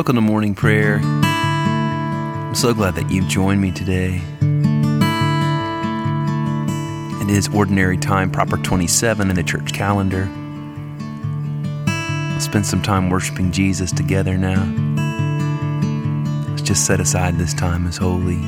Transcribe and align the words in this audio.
Welcome 0.00 0.16
to 0.16 0.22
morning 0.22 0.54
prayer. 0.54 0.98
I'm 1.02 2.54
so 2.54 2.72
glad 2.72 2.94
that 2.94 3.10
you've 3.10 3.28
joined 3.28 3.60
me 3.60 3.70
today. 3.70 4.22
It 7.20 7.28
is 7.28 7.50
ordinary 7.54 7.98
time, 7.98 8.30
proper 8.30 8.56
27 8.56 9.28
in 9.28 9.36
the 9.36 9.42
church 9.42 9.74
calendar. 9.74 10.26
Let's 12.32 12.46
spend 12.46 12.64
some 12.64 12.80
time 12.80 13.10
worshiping 13.10 13.52
Jesus 13.52 13.92
together 13.92 14.38
now. 14.38 14.64
Let's 16.48 16.62
just 16.62 16.86
set 16.86 16.98
aside 16.98 17.36
this 17.36 17.52
time 17.52 17.86
as 17.86 17.98
holy. 17.98 18.40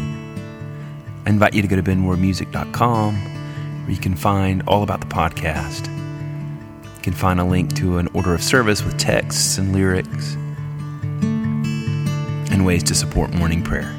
I 1.26 1.28
invite 1.28 1.52
you 1.52 1.60
to 1.60 1.68
go 1.68 1.76
to 1.76 1.82
benmoremusic.com 1.82 3.14
where 3.14 3.90
you 3.90 4.00
can 4.00 4.16
find 4.16 4.62
all 4.66 4.82
about 4.82 5.02
the 5.02 5.06
podcast. 5.06 5.94
You 6.96 7.02
can 7.02 7.12
find 7.12 7.38
a 7.38 7.44
link 7.44 7.76
to 7.76 7.98
an 7.98 8.08
order 8.14 8.34
of 8.34 8.42
service 8.42 8.82
with 8.82 8.96
texts 8.96 9.58
and 9.58 9.74
lyrics 9.74 10.38
and 12.52 12.64
ways 12.64 12.82
to 12.84 12.94
support 12.94 13.32
morning 13.32 13.62
prayer. 13.62 13.92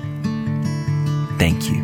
Thank 1.39 1.69
you. 1.69 1.81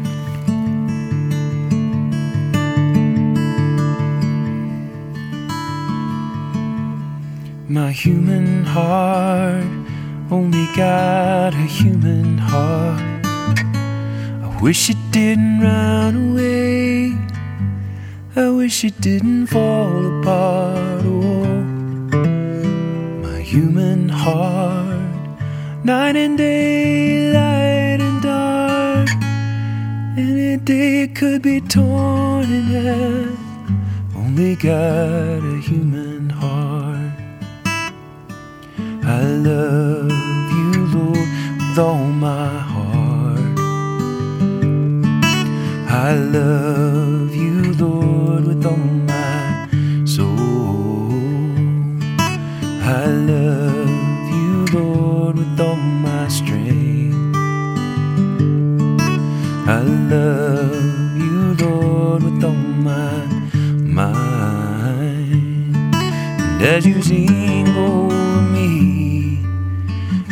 My 7.68 7.92
human 7.92 8.66
heart 8.66 9.66
only 10.32 10.68
got 10.76 11.54
a 11.54 11.68
human 11.80 12.38
heart. 12.38 13.26
I 13.26 14.60
wish 14.62 14.90
it 14.90 14.98
didn't 15.12 15.62
run 15.62 16.32
away. 16.32 17.14
I 18.36 18.50
wish 18.50 18.84
it 18.84 19.02
didn't 19.02 19.48
fall 19.48 20.20
apart. 20.20 21.04
Oh, 21.06 21.46
my 23.24 23.40
human 23.42 24.10
heart, 24.10 24.89
night 25.90 26.16
and 26.16 26.38
day, 26.38 27.32
light 27.34 28.00
and 28.00 28.22
dark. 28.22 29.10
Any 30.16 30.58
day 30.58 31.08
could 31.08 31.42
be 31.42 31.62
torn 31.62 32.46
in 32.58 32.66
half. 32.78 34.16
Only 34.16 34.56
got 34.56 35.42
a 35.54 35.58
human 35.70 36.30
heart. 36.30 37.14
I 39.18 39.22
love 39.50 40.12
you, 40.60 40.72
Lord, 40.96 41.30
with 41.60 41.80
all 41.80 42.06
my 42.30 42.50
heart. 42.74 43.58
I 46.08 46.14
love 46.38 47.34
you, 47.44 47.74
Lord, 47.84 48.44
with 48.50 48.64
all 48.64 48.86
my 49.14 49.68
soul. 50.06 51.10
I 53.00 53.06
love 53.32 53.79
love 60.10 61.18
you, 61.18 61.54
Lord, 61.54 62.24
with 62.24 62.44
all 62.44 62.52
my 62.52 63.26
mind. 64.00 64.36
And 65.76 66.62
as 66.64 66.86
you 66.86 67.02
sing 67.04 67.68
over 67.78 68.42
me, 68.42 69.46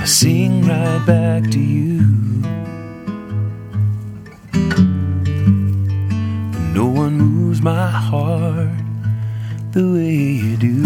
I 0.02 0.06
sing 0.06 0.66
right 0.66 1.06
back 1.06 1.44
to 1.52 1.60
you. 1.60 2.00
For 6.54 6.66
no 6.74 6.88
one 6.88 7.18
moves 7.20 7.62
my 7.62 7.88
heart 7.88 8.70
the 9.74 9.94
way 9.94 10.16
you 10.16 10.58
do. 10.58 10.78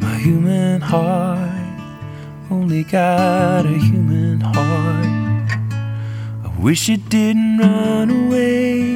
My 0.00 0.14
human 0.18 0.80
heart 0.82 1.47
only 2.68 2.84
got 2.84 3.64
a 3.64 3.78
human 3.78 4.40
heart. 4.42 5.50
I 6.44 6.52
wish 6.60 6.90
it 6.90 7.08
didn't 7.08 7.56
run 7.56 8.10
away. 8.10 8.92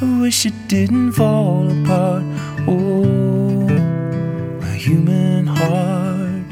I 0.00 0.20
wish 0.20 0.46
it 0.46 0.54
didn't 0.68 1.10
fall 1.14 1.66
apart. 1.68 2.22
Oh, 2.68 3.66
my 4.60 4.76
human 4.76 5.48
heart, 5.48 6.46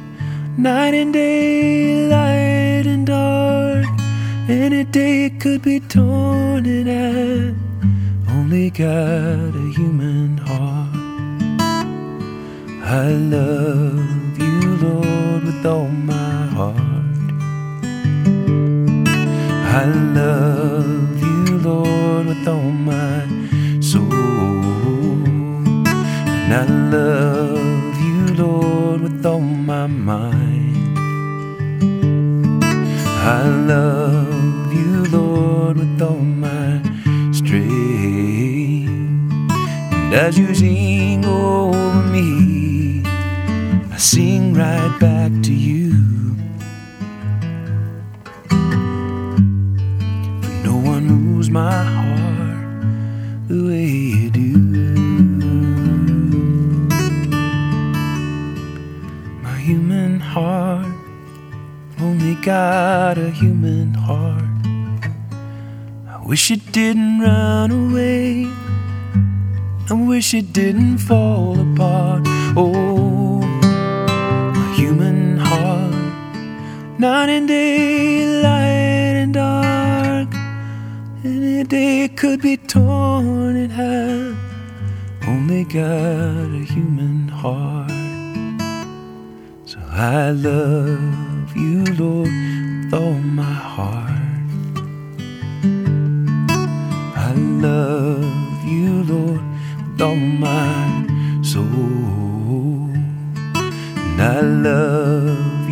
night 0.59 0.95
and 0.95 1.13
day, 1.13 2.09
light 2.09 2.87
and 2.89 3.07
dark. 3.07 3.87
Any 4.49 4.83
day 4.83 5.27
it 5.27 5.39
could 5.39 5.63
be 5.63 5.79
torn 5.79 6.67
in 6.67 6.89
half. 6.89 8.35
Only 8.35 8.71
got 8.71 9.55
a 9.65 9.67
human 9.77 10.39
heart. 10.39 10.91
I 12.83 13.11
love 13.11 14.04
All 15.67 15.89
my 15.89 16.47
heart. 16.49 16.77
I 19.81 19.87
love 19.87 21.19
you, 21.19 21.59
Lord, 21.59 22.27
with 22.27 22.47
all 22.47 22.71
my 22.71 23.27
soul. 23.81 24.05
And 26.29 26.53
I 26.53 26.67
love 26.67 27.99
you, 27.99 28.35
Lord, 28.35 29.01
with 29.01 29.25
all 29.25 29.41
my 29.41 29.87
mind. 29.87 30.99
I 33.27 33.49
love 33.49 34.71
you, 34.75 35.05
Lord, 35.07 35.79
with 35.79 36.03
all 36.03 36.19
my 36.19 36.83
strength. 37.33 38.91
And 39.95 40.13
as 40.13 40.39
you 40.39 40.55
sing 40.55 41.25
over 41.25 42.03
me, 42.13 42.44
sing 44.05 44.53
right 44.53 44.99
back 45.01 45.33
to 45.43 45.55
you. 45.55 45.93
For 50.43 50.55
no 50.63 50.77
one 50.77 51.07
moves 51.07 51.49
my 51.49 51.83
heart 51.83 53.49
the 53.49 53.65
way 53.67 53.89
you 53.89 54.31
do. 54.31 54.59
My 59.43 59.57
human 59.59 60.21
heart 60.21 60.87
only 61.99 62.35
got 62.35 63.17
a 63.17 63.31
human 63.31 63.95
heart. 63.95 64.45
I 66.07 66.23
wish 66.27 66.51
it 66.51 66.73
didn't 66.73 67.21
run 67.21 67.71
away. 67.71 68.47
I 69.89 69.95
wish 69.95 70.35
it 70.35 70.53
didn't 70.53 70.99
fall 70.99 71.59
apart. 71.59 72.34
Night 77.05 77.29
and 77.29 77.47
day, 77.47 78.25
light 78.41 79.17
and 79.23 79.35
dark. 79.35 80.29
Any 81.23 81.63
day 81.65 82.09
could 82.09 82.41
be 82.41 82.57
torn 82.57 83.57
in 83.57 83.69
half. 83.69 84.35
Only 85.29 85.65
got 85.65 86.49
a 86.61 86.65
human 86.73 87.29
heart. 87.29 87.91
So 89.67 89.79
I 89.91 90.31
love 90.31 91.55
you, 91.55 91.85
Lord, 92.01 92.33
with 92.85 92.95
all 92.95 93.21
my 93.43 93.57
heart. 93.75 94.49
I 97.29 97.31
love 97.67 98.65
you, 98.65 98.91
Lord, 99.13 99.43
with 99.85 100.01
all 100.01 100.17
my 100.17 101.43
soul. 101.43 102.89
And 104.07 104.23
I 104.23 104.41
love 104.41 105.64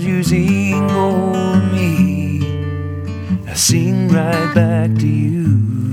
You 0.00 0.22
sing 0.22 0.90
over 0.90 1.60
me, 1.72 2.40
I 3.46 3.52
sing 3.52 4.08
right 4.08 4.54
back 4.54 4.90
to 4.98 5.06
you. 5.06 5.92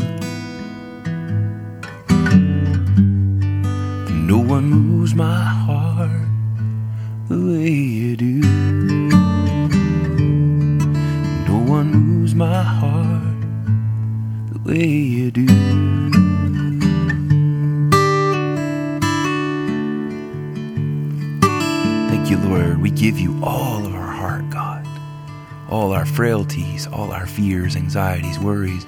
No 4.32 4.38
one 4.38 4.64
moves 4.70 5.14
my 5.14 5.44
heart 5.44 6.10
the 7.28 7.38
way 7.38 7.70
you 7.70 8.16
do. 8.16 8.42
No 11.48 11.58
one 11.58 11.92
moves 11.92 12.34
my 12.34 12.64
heart 12.64 13.42
the 14.54 14.60
way 14.66 14.88
you 14.88 15.32
do. 15.32 15.48
Thank 22.10 22.30
you, 22.30 22.38
Lord. 22.38 22.82
We 22.82 22.90
give 22.90 23.20
you 23.20 23.38
all 23.44 23.87
all 25.70 25.92
our 25.92 26.06
frailties, 26.06 26.88
all 26.88 27.12
our 27.12 27.26
fears, 27.26 27.76
anxieties, 27.76 28.40
worries, 28.40 28.86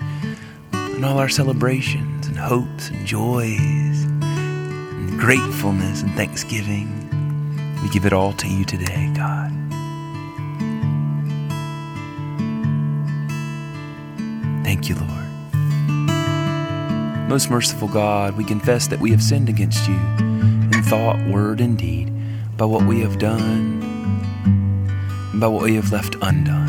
and 0.72 1.04
all 1.06 1.18
our 1.18 1.30
celebrations 1.30 2.28
and 2.28 2.38
hopes 2.38 2.90
and 2.90 3.06
joys 3.06 4.04
and 4.04 5.20
gratefulness 5.20 6.02
and 6.02 6.12
thanksgiving. 6.14 6.88
We 7.84 7.90
give 7.90 8.06
it 8.06 8.14
all 8.14 8.34
to 8.34 8.48
you 8.48 8.66
today, 8.66 9.12
God. 9.16 9.52
Thank 14.64 14.90
you, 14.90 14.96
Lord. 14.96 15.10
Most 17.30 17.50
merciful 17.50 17.88
God, 17.88 18.38
we 18.38 18.44
confess 18.44 18.88
that 18.88 19.00
we 19.00 19.12
have 19.12 19.22
sinned 19.22 19.50
against 19.50 19.88
you 19.88 19.96
in 19.96 20.84
thought, 20.84 21.20
word, 21.28 21.62
and 21.62 21.78
deed 21.78 22.12
by 22.58 22.66
what 22.66 22.86
we 22.86 23.02
have 23.02 23.20
done 23.20 23.80
by 25.40 25.48
what 25.48 25.64
we 25.64 25.76
have 25.76 25.92
left 25.92 26.16
undone. 26.22 26.69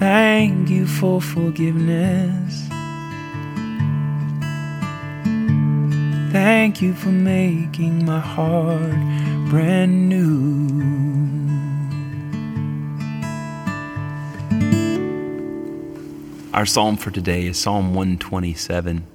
Thank 0.00 0.70
you 0.70 0.86
for 0.86 1.20
forgiveness. 1.20 2.68
Thank 6.32 6.80
you 6.80 6.94
for 6.94 7.10
making 7.10 8.06
my 8.06 8.18
heart 8.18 8.96
brand 9.50 10.08
new. 10.08 10.70
Our 16.54 16.64
psalm 16.64 16.96
for 16.96 17.10
today 17.10 17.44
is 17.44 17.58
Psalm 17.58 17.92
127. 17.94 19.06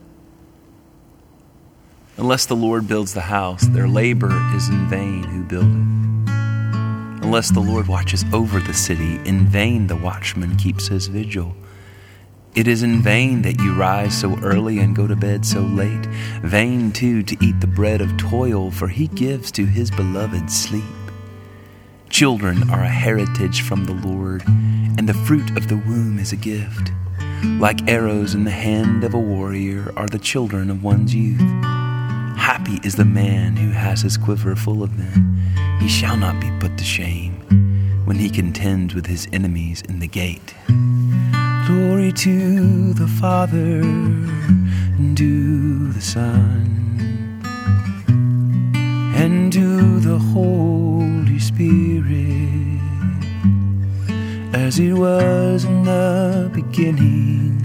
Unless 2.17 2.45
the 2.45 2.55
Lord 2.55 2.87
builds 2.87 3.15
the 3.15 3.21
house, 3.21 3.65
their 3.69 3.87
labor 3.87 4.39
is 4.55 4.69
in 4.69 4.87
vain 4.87 5.23
who 5.23 5.43
build 5.45 5.65
it. 5.65 6.04
Unless 7.35 7.51
the 7.51 7.59
Lord 7.59 7.87
watches 7.87 8.23
over 8.31 8.61
the 8.61 8.73
city, 8.73 9.19
in 9.25 9.45
vain 9.45 9.87
the 9.87 9.95
watchman 9.97 10.55
keeps 10.55 10.87
his 10.87 11.07
vigil. 11.07 11.53
It 12.55 12.65
is 12.65 12.81
in 12.81 13.01
vain 13.01 13.41
that 13.41 13.59
you 13.59 13.75
rise 13.75 14.17
so 14.17 14.39
early 14.39 14.79
and 14.79 14.95
go 14.95 15.05
to 15.05 15.17
bed 15.17 15.45
so 15.45 15.59
late. 15.59 16.05
Vain, 16.43 16.93
too, 16.93 17.23
to 17.23 17.45
eat 17.45 17.59
the 17.59 17.67
bread 17.67 17.99
of 17.99 18.15
toil, 18.15 18.71
for 18.71 18.87
he 18.87 19.09
gives 19.09 19.51
to 19.51 19.65
his 19.65 19.91
beloved 19.91 20.49
sleep. 20.49 20.85
Children 22.09 22.69
are 22.69 22.83
a 22.83 22.87
heritage 22.87 23.63
from 23.63 23.83
the 23.83 23.95
Lord, 24.07 24.41
and 24.47 25.09
the 25.09 25.13
fruit 25.13 25.57
of 25.57 25.67
the 25.67 25.75
womb 25.75 26.19
is 26.19 26.31
a 26.31 26.37
gift. 26.37 26.93
Like 27.43 27.89
arrows 27.89 28.33
in 28.33 28.45
the 28.45 28.51
hand 28.51 29.03
of 29.03 29.13
a 29.13 29.19
warrior 29.19 29.91
are 29.97 30.07
the 30.07 30.19
children 30.19 30.69
of 30.69 30.85
one's 30.85 31.13
youth. 31.13 31.84
Happy 32.45 32.79
is 32.83 32.95
the 32.95 33.03
man 33.03 33.55
who 33.55 33.71
has 33.71 34.03
his 34.03 34.17
quiver 34.17 34.55
full 34.55 34.83
of 34.83 34.97
them. 34.97 35.41
He 35.79 35.87
shall 35.87 36.15
not 36.15 36.39
be 36.39 36.51
put 36.59 36.77
to 36.77 36.83
shame 36.83 37.33
when 38.05 38.17
he 38.17 38.29
contends 38.29 38.93
with 38.93 39.07
his 39.07 39.27
enemies 39.33 39.81
in 39.89 39.97
the 39.97 40.07
gate. 40.07 40.53
Glory 41.65 42.11
to 42.11 42.93
the 42.93 43.07
Father 43.07 43.81
and 43.81 45.17
to 45.17 45.91
the 45.91 46.01
Son 46.01 47.41
and 49.15 49.51
to 49.51 49.99
the 49.99 50.19
Holy 50.19 51.39
Spirit 51.39 52.79
as 54.53 54.77
it 54.77 54.93
was 54.93 55.65
in 55.65 55.83
the 55.83 56.51
beginning, 56.53 57.59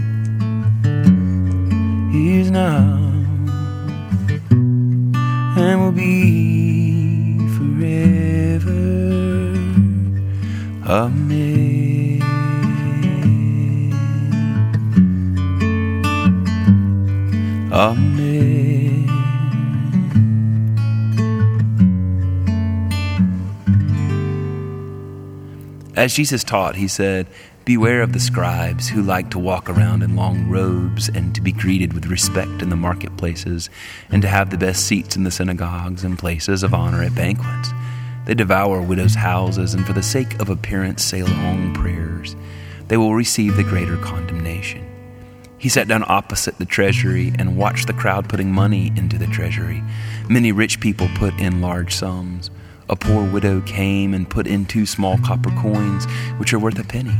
is 2.15 2.51
now 2.51 3.00
and 5.61 5.81
will 5.81 5.93
be 5.93 7.39
forever. 7.57 8.71
Amen. 10.87 12.23
Amen. 17.73 19.07
As 25.95 26.15
Jesus 26.15 26.43
taught, 26.43 26.77
he 26.77 26.89
said, 26.89 27.27
Beware 27.71 28.03
of 28.03 28.13
the 28.13 28.19
scribes 28.19 28.89
who 28.89 29.01
like 29.01 29.31
to 29.31 29.39
walk 29.39 29.71
around 29.71 30.03
in 30.03 30.17
long 30.17 30.49
robes 30.49 31.09
and 31.09 31.33
to 31.37 31.41
be 31.41 31.53
greeted 31.53 31.93
with 31.93 32.07
respect 32.07 32.63
in 32.63 32.69
the 32.69 32.75
marketplaces 32.75 33.71
and 34.11 34.21
to 34.23 34.27
have 34.27 34.51
the 34.51 34.59
best 34.59 34.89
seats 34.89 35.15
in 35.15 35.23
the 35.23 35.31
synagogues 35.31 36.03
and 36.03 36.19
places 36.19 36.65
of 36.65 36.75
honor 36.75 37.01
at 37.01 37.15
banquets. 37.15 37.71
They 38.27 38.35
devour 38.35 38.83
widows' 38.83 39.15
houses 39.15 39.73
and 39.73 39.87
for 39.87 39.93
the 39.93 40.03
sake 40.03 40.41
of 40.41 40.51
appearance 40.51 41.05
say 41.05 41.23
long 41.23 41.73
prayers. 41.73 42.35
They 42.89 42.97
will 42.97 43.15
receive 43.15 43.55
the 43.55 43.63
greater 43.63 43.99
condemnation. 43.99 44.85
He 45.57 45.69
sat 45.69 45.87
down 45.87 46.05
opposite 46.09 46.59
the 46.59 46.65
treasury 46.65 47.33
and 47.39 47.57
watched 47.57 47.87
the 47.87 47.93
crowd 47.93 48.29
putting 48.29 48.51
money 48.51 48.89
into 48.97 49.17
the 49.17 49.29
treasury. 49.29 49.81
Many 50.29 50.51
rich 50.51 50.81
people 50.81 51.09
put 51.15 51.39
in 51.39 51.61
large 51.61 51.95
sums. 51.95 52.51
A 52.89 52.97
poor 52.97 53.31
widow 53.31 53.61
came 53.61 54.13
and 54.13 54.29
put 54.29 54.49
in 54.49 54.67
two 54.67 54.87
small 54.87 55.19
copper 55.19 55.51
coins, 55.51 56.07
which 56.39 56.53
are 56.53 56.59
worth 56.59 56.77
a 56.77 56.83
penny. 56.83 57.15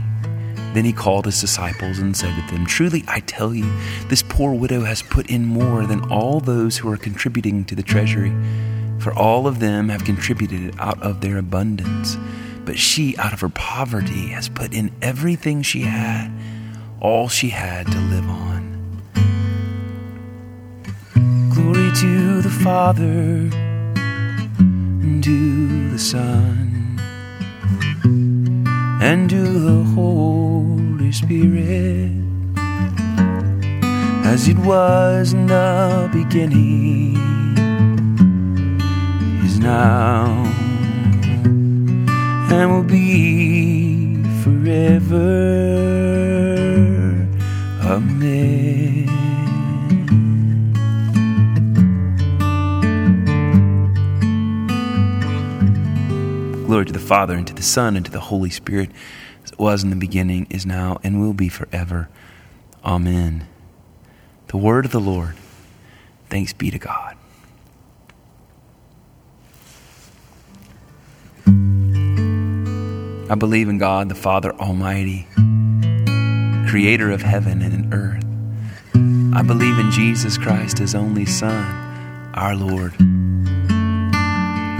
Then 0.73 0.85
he 0.85 0.93
called 0.93 1.25
his 1.25 1.41
disciples 1.41 1.99
and 1.99 2.17
said 2.17 2.35
to 2.37 2.55
them, 2.55 2.65
Truly 2.65 3.05
I 3.09 3.21
tell 3.21 3.53
you, 3.55 3.71
this 4.09 4.23
poor 4.23 4.55
widow 4.55 4.83
has 4.83 5.03
put 5.03 5.29
in 5.29 5.45
more 5.45 5.85
than 5.85 6.01
all 6.11 6.39
those 6.41 6.79
who 6.79 6.89
are 6.91 6.97
contributing 6.97 7.65
to 7.65 7.75
the 7.75 7.83
treasury. 7.83 8.33
For 9.01 9.13
all 9.13 9.47
of 9.47 9.59
them 9.59 9.89
have 9.89 10.05
contributed 10.05 10.75
out 10.79 11.03
of 11.03 11.23
their 11.23 11.39
abundance. 11.39 12.17
But 12.65 12.79
she, 12.79 13.17
out 13.17 13.33
of 13.33 13.41
her 13.41 13.49
poverty, 13.49 14.29
has 14.29 14.49
put 14.49 14.73
in 14.73 14.93
everything 15.03 15.63
she 15.63 15.81
had, 15.81 16.31
all 17.01 17.29
she 17.29 17.49
had 17.49 17.87
to 17.91 17.99
live 17.99 18.29
on. 18.29 18.61
Glory 21.53 21.91
to 21.97 22.43
the 22.43 22.51
Father, 22.63 23.51
and 24.67 25.25
to 25.25 25.91
the 25.91 25.99
Son, 25.99 26.70
and 29.01 29.31
to 29.31 29.43
the 29.43 29.83
Holy 29.95 31.11
Spirit, 31.11 32.13
as 34.27 34.47
it 34.47 34.59
was 34.59 35.33
in 35.33 35.47
the 35.47 36.09
beginning, 36.13 37.17
is 39.43 39.59
now, 39.59 40.45
and 42.53 42.71
will 42.71 42.83
be 42.83 44.23
forever. 44.43 45.90
Glory 56.81 56.93
to 56.95 56.99
the 56.99 57.07
Father, 57.07 57.35
and 57.35 57.47
to 57.47 57.53
the 57.53 57.61
Son, 57.61 57.95
and 57.95 58.07
to 58.07 58.11
the 58.11 58.21
Holy 58.21 58.49
Spirit, 58.49 58.91
as 59.45 59.53
it 59.53 59.59
was 59.59 59.85
in 59.85 59.91
the 59.91 59.97
beginning, 59.97 60.47
is 60.49 60.65
now, 60.65 60.99
and 61.05 61.21
will 61.21 61.35
be 61.35 61.51
forever. 61.51 62.09
Amen. 62.83 63.47
The 64.47 64.57
word 64.57 64.87
of 64.87 64.91
the 64.91 64.99
Lord. 64.99 65.37
Thanks 66.31 66.55
be 66.55 66.71
to 66.71 66.79
God. 66.79 67.19
I 73.31 73.35
believe 73.35 73.69
in 73.69 73.77
God, 73.77 74.09
the 74.09 74.15
Father 74.15 74.55
Almighty, 74.55 75.29
creator 76.67 77.11
of 77.11 77.21
heaven 77.21 77.61
and 77.61 77.93
earth. 77.93 78.25
I 79.37 79.43
believe 79.43 79.79
in 79.79 79.91
Jesus 79.91 80.39
Christ, 80.39 80.79
his 80.79 80.95
only 80.95 81.27
Son, 81.27 82.33
our 82.33 82.57
Lord. 82.57 82.95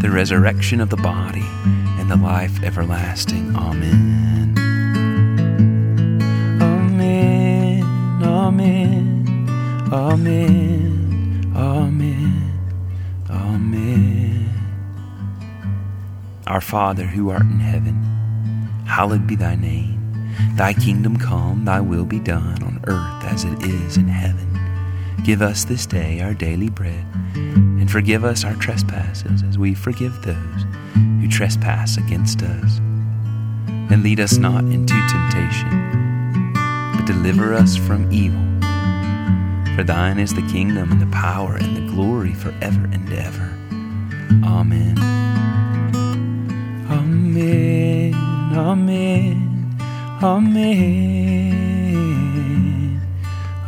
the 0.00 0.10
resurrection 0.10 0.80
of 0.80 0.90
the 0.90 0.96
body, 0.96 1.46
and 1.98 2.10
the 2.10 2.16
life 2.16 2.62
everlasting. 2.62 3.54
Amen. 3.56 4.54
Amen. 6.60 7.82
Amen. 8.22 9.48
Amen. 9.92 11.52
Amen. 11.56 12.52
Amen. 13.30 14.50
Our 16.46 16.60
Father 16.60 17.04
who 17.04 17.30
art 17.30 17.42
in 17.42 17.60
heaven, 17.60 17.94
hallowed 18.86 19.26
be 19.26 19.36
thy 19.36 19.56
name. 19.56 19.96
Thy 20.56 20.72
kingdom 20.72 21.16
come, 21.16 21.64
thy 21.64 21.80
will 21.80 22.04
be 22.04 22.18
done 22.18 22.62
on 22.62 22.80
earth 22.86 23.24
as 23.24 23.44
it 23.44 23.62
is 23.62 23.96
in 23.96 24.08
heaven. 24.08 24.46
Give 25.24 25.42
us 25.42 25.64
this 25.64 25.86
day 25.86 26.20
our 26.20 26.34
daily 26.34 26.68
bread, 26.68 27.04
and 27.86 27.92
forgive 27.92 28.24
us 28.24 28.44
our 28.44 28.56
trespasses 28.56 29.44
as 29.44 29.58
we 29.58 29.72
forgive 29.72 30.20
those 30.22 30.64
who 31.20 31.28
trespass 31.28 31.96
against 31.96 32.42
us. 32.42 32.78
And 33.68 34.02
lead 34.02 34.18
us 34.18 34.38
not 34.38 34.64
into 34.64 34.92
temptation, 35.08 36.50
but 36.96 37.06
deliver 37.06 37.54
us 37.54 37.76
from 37.76 38.10
evil. 38.10 38.42
For 39.76 39.84
thine 39.84 40.18
is 40.18 40.34
the 40.34 40.42
kingdom 40.50 40.90
and 40.90 41.00
the 41.00 41.06
power 41.14 41.54
and 41.54 41.76
the 41.76 41.86
glory 41.92 42.34
forever 42.34 42.90
and 42.92 43.12
ever. 43.12 43.54
Amen. 44.44 44.98
Amen. 46.90 48.14
Amen. 48.52 49.78
Amen. 50.24 50.66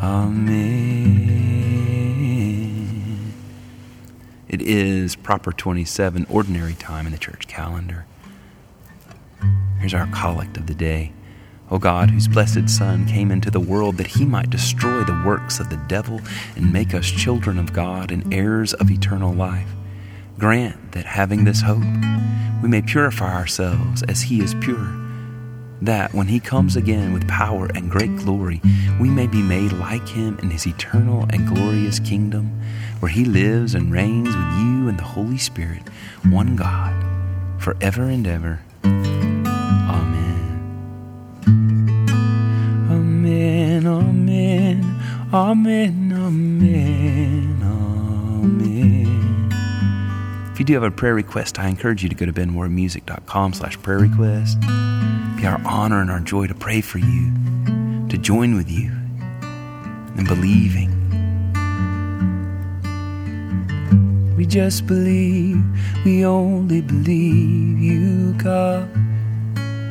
Amen. 0.03 1.18
It 4.49 4.63
is 4.63 5.15
proper 5.15 5.53
27 5.53 6.27
ordinary 6.31 6.73
time 6.73 7.05
in 7.05 7.13
the 7.13 7.19
church 7.19 7.47
calendar. 7.49 8.07
Here's 9.79 9.93
our 9.93 10.07
collect 10.07 10.57
of 10.57 10.67
the 10.67 10.75
day. 10.75 11.13
O 11.71 11.79
God, 11.79 12.11
whose 12.11 12.29
blessed 12.29 12.71
Son 12.71 13.07
came 13.07 13.31
into 13.31 13.51
the 13.51 13.61
world 13.61 13.99
that 13.99 14.07
he 14.07 14.25
might 14.25 14.49
destroy 14.49 15.05
the 15.05 15.23
works 15.27 15.61
of 15.61 15.69
the 15.69 15.77
devil 15.87 16.23
and 16.57 16.73
make 16.73 16.95
us 16.95 17.11
children 17.11 17.59
of 17.59 17.75
God 17.75 18.11
and 18.11 18.33
heirs 18.33 18.73
of 18.73 18.91
eternal 18.91 19.35
life, 19.35 19.69
grant 20.39 20.93
that 20.93 21.05
having 21.05 21.45
this 21.45 21.61
hope, 21.61 21.85
we 22.63 22.71
may 22.71 22.81
purify 22.81 23.35
ourselves 23.35 24.03
as 24.05 24.23
he 24.23 24.41
is 24.41 24.55
pure, 24.55 25.08
that 25.83 26.13
when 26.15 26.27
he 26.27 26.41
comes 26.41 26.77
again 26.77 27.13
with 27.13 27.29
power 27.29 27.67
and 27.75 27.91
great 27.91 28.15
glory, 28.17 28.61
we 29.01 29.09
may 29.09 29.27
be 29.27 29.43
made 29.43 29.73
like 29.73 30.09
him 30.09 30.39
in 30.43 30.51
his 30.51 30.67
eternal 30.67 31.27
and 31.31 31.47
glorious 31.47 31.99
kingdom, 32.01 32.61
where 33.01 33.11
he 33.11 33.25
lives 33.25 33.75
and 33.75 33.93
reigns 33.93 34.29
with 34.29 34.53
you 34.59 34.89
and 34.89 34.99
the 34.99 35.05
Holy 35.05 35.39
Spirit, 35.39 35.83
one 36.29 36.57
God, 36.57 36.95
forever 37.61 38.05
and 38.05 38.27
ever. 38.27 38.61
Amen, 38.85 40.27
amen, 42.91 43.87
amen, 43.87 45.01
amen, 45.33 46.13
amen. 46.13 47.38
Do 50.69 50.75
have 50.75 50.83
a 50.83 50.91
prayer 50.91 51.15
request, 51.15 51.59
I 51.59 51.67
encourage 51.67 52.03
you 52.03 52.11
to 52.11 52.15
go 52.15 52.27
to 52.27 52.33
benmoremusic.com 52.35 53.55
slash 53.55 53.81
prayer 53.81 54.01
request. 54.01 54.61
Be 54.61 55.47
our 55.47 55.59
honor 55.65 56.03
and 56.03 56.11
our 56.11 56.21
joy 56.21 56.47
to 56.47 56.55
pray 56.55 56.83
for 56.83 56.99
you, 56.99 57.33
to 58.11 58.19
join 58.19 58.55
with 58.55 58.71
you 58.71 58.91
in 60.19 60.27
believing. 60.27 60.91
We 64.37 64.45
just 64.45 64.87
believe, 64.87 65.65
we 66.05 66.27
only 66.27 66.83
believe 66.83 67.79
you, 67.79 68.35
God. 68.35 68.91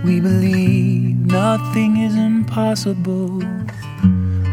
We 0.05 0.19
believe 0.19 1.15
nothing 1.25 1.97
is 1.97 2.15
impossible. 2.15 3.41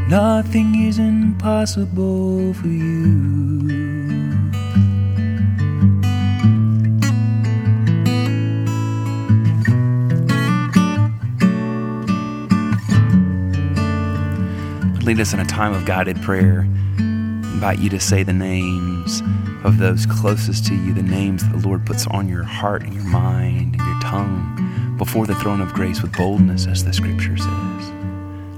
Nothing 0.09 0.87
is 0.87 0.99
impossible 0.99 2.55
for 2.55 2.69
you. 2.69 3.64
Lead 15.15 15.21
us 15.21 15.33
in 15.33 15.39
a 15.39 15.45
time 15.45 15.73
of 15.73 15.85
guided 15.85 16.21
prayer. 16.23 16.63
Invite 16.99 17.79
you 17.79 17.89
to 17.89 18.01
say 18.01 18.25
the 18.25 18.33
names 18.33 19.23
of 19.63 19.79
those 19.79 20.07
closest 20.07 20.67
to 20.67 20.75
you, 20.75 20.93
the 20.93 21.05
names 21.05 21.45
that 21.45 21.57
the 21.57 21.69
Lord 21.69 21.87
puts 21.87 22.05
on 22.09 22.29
your 22.29 22.43
heart 22.43 22.83
and 22.83 22.93
your 22.93 23.05
mind 23.05 23.77
and 23.77 23.81
your 23.81 24.01
tongue 24.01 24.97
before 24.99 25.25
the 25.25 25.37
throne 25.37 25.61
of 25.61 25.73
grace 25.73 26.03
with 26.03 26.13
boldness, 26.17 26.67
as 26.67 26.85
the 26.85 26.93
scripture 26.93 27.37
says. 27.37 27.93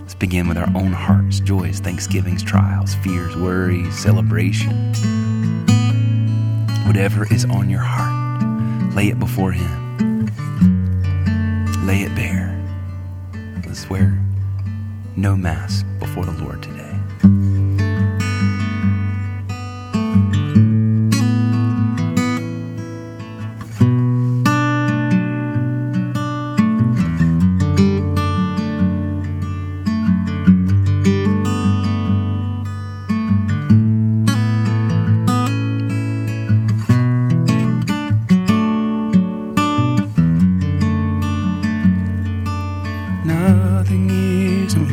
Let's 0.00 0.14
begin 0.14 0.48
with 0.48 0.56
our 0.56 0.70
own 0.75 0.94
hearts, 0.94 1.40
joys, 1.40 1.78
thanksgivings, 1.80 2.42
trials, 2.42 2.94
fears, 2.94 3.36
worries, 3.36 3.94
celebrations. 3.94 5.04
Whatever 6.86 7.30
is 7.30 7.44
on 7.44 7.68
your 7.68 7.82
heart, 7.84 8.94
lay 8.94 9.08
it 9.08 9.18
before 9.18 9.52
Him. 9.52 10.25
Lay 11.86 12.00
it 12.00 12.14
bare. 12.14 12.58
Let's 13.66 13.90
no 15.16 15.35
Mass 15.35 15.82
before 15.99 16.26
the 16.26 16.44
Lord 16.44 16.62
today. 16.62 16.75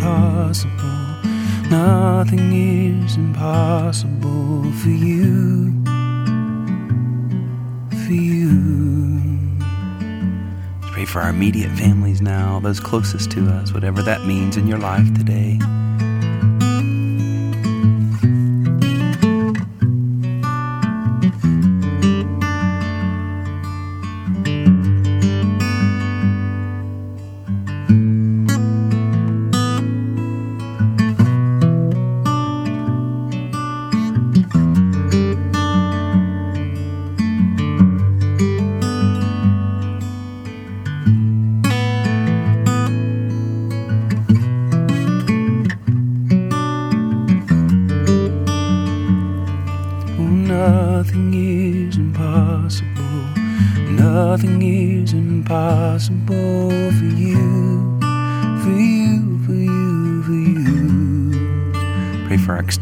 Impossible. 0.04 0.90
Nothing 1.70 2.52
is 3.04 3.16
impossible 3.16 4.72
for 4.74 4.90
you. 4.90 5.72
For 8.06 8.12
you. 8.12 9.60
Let's 10.82 10.92
pray 10.94 11.06
for 11.06 11.22
our 11.22 11.30
immediate 11.30 11.72
families 11.72 12.22
now, 12.22 12.60
those 12.60 12.80
closest 12.80 13.32
to 13.32 13.48
us, 13.48 13.74
whatever 13.74 14.02
that 14.02 14.26
means 14.26 14.58
in 14.58 14.68
your 14.68 14.80
life 14.80 15.14
today. 15.14 15.60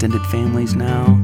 Extended 0.01 0.25
families 0.31 0.73
now. 0.73 1.20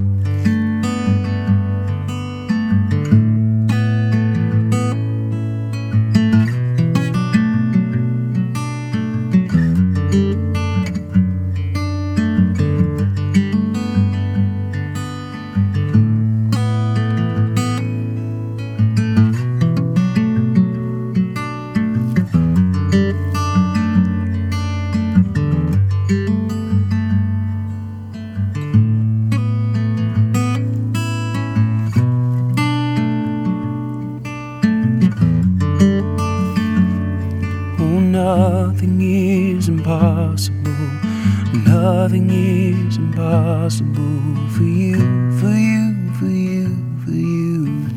Nothing 41.66 42.30
is 42.30 42.98
impossible. 42.98 44.22
For 44.56 44.64
you, 44.64 44.96
for 45.40 45.50
you, 45.50 46.14
for 46.14 46.26
you, 46.26 46.76
for 47.04 47.12
you. 47.12 47.88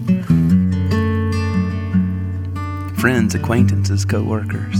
Friends, 2.96 3.34
acquaintances, 3.34 4.04
co 4.04 4.22
workers, 4.22 4.76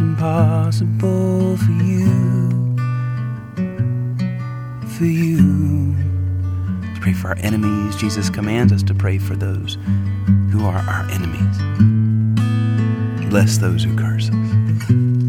impossible 0.00 1.56
for 1.56 1.72
you. 1.82 2.76
For 4.96 5.04
you. 5.04 5.94
To 6.94 7.00
pray 7.00 7.12
for 7.12 7.28
our 7.28 7.38
enemies. 7.38 7.96
Jesus 7.96 8.30
commands 8.30 8.72
us 8.72 8.82
to 8.84 8.94
pray 8.94 9.18
for 9.18 9.36
those 9.36 9.76
who 10.50 10.64
are 10.64 10.78
our 10.78 11.08
enemies. 11.10 11.58
Bless 13.30 13.58
those 13.58 13.84
who 13.84 13.96
curse 13.96 14.30
us. 14.30 15.27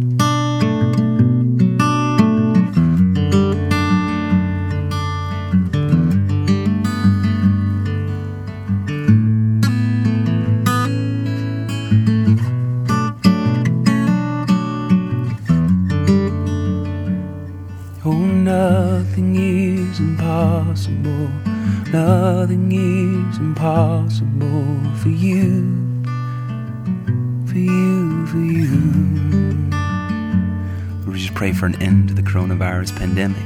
For 31.59 31.65
an 31.65 31.81
end 31.81 32.07
to 32.07 32.13
the 32.13 32.21
coronavirus 32.21 32.95
pandemic. 32.97 33.43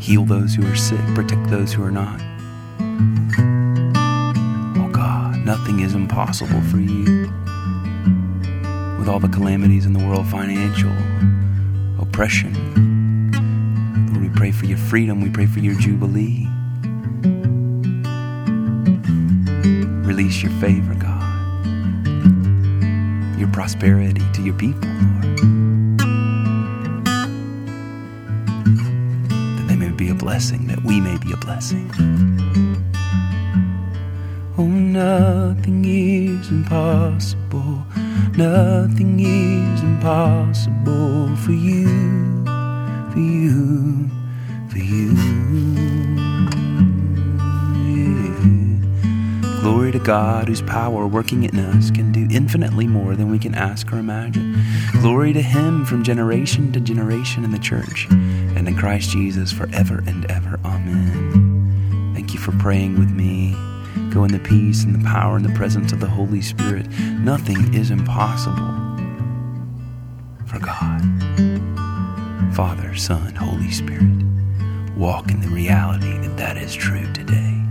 Heal 0.00 0.24
those 0.24 0.54
who 0.54 0.64
are 0.64 0.76
sick, 0.76 1.00
protect 1.12 1.50
those 1.50 1.72
who 1.72 1.82
are 1.82 1.90
not. 1.90 2.20
Oh 4.78 4.88
God, 4.92 5.44
nothing 5.44 5.80
is 5.80 5.96
impossible 5.96 6.60
for 6.70 6.78
you. 6.78 7.22
With 8.96 9.08
all 9.08 9.18
the 9.18 9.28
calamities 9.28 9.86
in 9.86 9.92
the 9.92 10.06
world, 10.06 10.28
financial, 10.28 10.92
oppression, 12.00 12.52
Lord, 14.12 14.22
we 14.22 14.28
pray 14.28 14.52
for 14.52 14.66
your 14.66 14.78
freedom. 14.78 15.20
We 15.20 15.30
pray 15.30 15.46
for 15.46 15.58
your 15.58 15.74
jubilee. 15.74 16.46
Release 20.06 20.44
your 20.44 20.52
favor, 20.60 20.94
God. 20.94 21.20
Your 23.36 23.48
prosperity 23.48 24.22
to 24.34 24.42
your 24.42 24.54
people, 24.54 24.88
Lord. 24.88 25.21
Blessing, 30.42 30.66
that 30.66 30.82
we 30.82 31.00
may 31.00 31.16
be 31.18 31.32
a 31.32 31.36
blessing. 31.36 31.88
Oh, 34.58 34.66
nothing 34.66 35.84
is 35.84 36.50
impossible. 36.50 37.86
Nothing 38.36 39.20
is 39.20 39.82
impossible 39.82 41.36
for 41.36 41.52
you, 41.52 42.44
for 43.12 43.20
you 43.20 44.10
for 44.68 44.78
you. 44.78 46.01
To 49.92 49.98
God, 49.98 50.48
whose 50.48 50.62
power 50.62 51.06
working 51.06 51.44
in 51.44 51.58
us 51.58 51.90
can 51.90 52.12
do 52.12 52.26
infinitely 52.30 52.86
more 52.86 53.14
than 53.14 53.30
we 53.30 53.38
can 53.38 53.54
ask 53.54 53.92
or 53.92 53.98
imagine. 53.98 54.62
Glory 55.00 55.32
to 55.32 55.42
Him 55.42 55.84
from 55.84 56.02
generation 56.02 56.72
to 56.72 56.80
generation 56.80 57.44
in 57.44 57.50
the 57.50 57.58
church 57.58 58.06
and 58.10 58.66
in 58.66 58.76
Christ 58.76 59.10
Jesus 59.10 59.52
forever 59.52 60.02
and 60.06 60.30
ever. 60.30 60.58
Amen. 60.64 62.12
Thank 62.14 62.32
you 62.32 62.40
for 62.40 62.52
praying 62.52 62.98
with 62.98 63.10
me. 63.10 63.52
Go 64.10 64.24
in 64.24 64.32
the 64.32 64.40
peace 64.40 64.84
and 64.84 64.94
the 64.94 65.04
power 65.06 65.36
and 65.36 65.44
the 65.44 65.54
presence 65.54 65.92
of 65.92 66.00
the 66.00 66.08
Holy 66.08 66.40
Spirit. 66.40 66.88
Nothing 66.88 67.74
is 67.74 67.90
impossible 67.90 68.56
for 70.46 70.58
God. 70.58 71.02
Father, 72.54 72.94
Son, 72.94 73.34
Holy 73.34 73.70
Spirit 73.70 74.02
walk 74.96 75.30
in 75.30 75.40
the 75.40 75.48
reality 75.48 76.18
that 76.18 76.36
that 76.36 76.56
is 76.56 76.74
true 76.74 77.10
today 77.12 77.61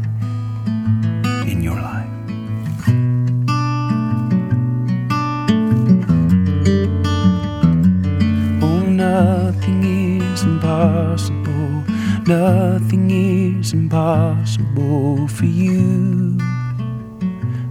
Nothing 12.32 13.12
is 13.12 13.74
impossible 13.74 15.28
for 15.28 15.44
you. 15.44 16.40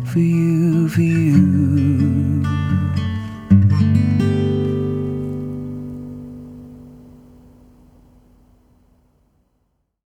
For 0.05 0.19
you. 0.19 0.50